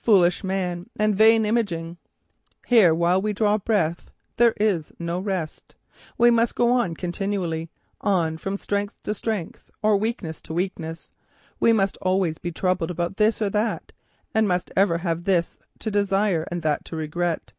Foolish 0.00 0.44
man 0.44 0.88
and 0.96 1.16
vain 1.16 1.44
imagining! 1.44 1.96
Here, 2.68 2.94
while 2.94 3.20
we 3.20 3.32
draw 3.32 3.58
breath, 3.58 4.12
there 4.36 4.54
is 4.60 4.92
no 4.96 5.18
rest. 5.18 5.74
We 6.16 6.30
must 6.30 6.54
go 6.54 6.70
on 6.70 6.94
continually, 6.94 7.68
on 8.00 8.38
from 8.38 8.58
strength 8.58 8.94
to 9.02 9.12
strength, 9.12 9.68
or 9.82 9.96
weakness 9.96 10.40
to 10.42 10.54
weakness; 10.54 11.10
we 11.58 11.72
must 11.72 11.96
always 12.00 12.38
be 12.38 12.52
troubled 12.52 12.92
about 12.92 13.16
this 13.16 13.42
or 13.42 13.50
that, 13.50 13.90
and 14.32 14.46
must 14.46 14.70
ever 14.76 14.98
have 14.98 15.24
this 15.24 15.58
desire 15.80 16.46
or 16.52 16.58
that 16.60 16.84
to 16.84 16.94
regret. 16.94 17.52